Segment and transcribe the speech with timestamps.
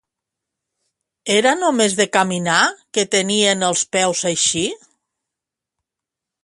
[1.33, 2.57] Era només de caminar
[2.97, 4.65] que tenien els peus així?